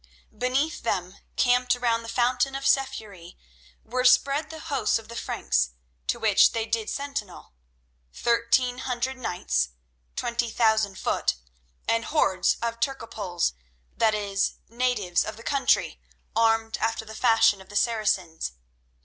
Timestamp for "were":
3.85-4.03